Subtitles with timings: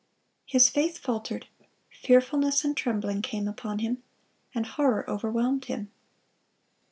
[0.47, 1.45] His faith faltered;
[1.91, 4.01] fearfulness and trembling came upon him,
[4.51, 5.91] and horror overwhelmed him.